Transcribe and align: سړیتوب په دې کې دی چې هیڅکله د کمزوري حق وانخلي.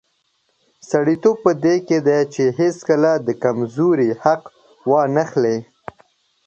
سړیتوب 0.89 1.37
په 1.45 1.51
دې 1.63 1.75
کې 1.87 1.97
دی 2.07 2.19
چې 2.33 2.43
هیڅکله 2.59 3.11
د 3.27 3.29
کمزوري 3.43 4.09
حق 4.23 4.41
وانخلي. 4.89 5.57